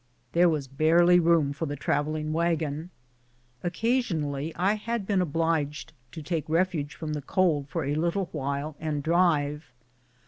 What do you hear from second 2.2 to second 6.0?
wagon. Occasionally I had been obliged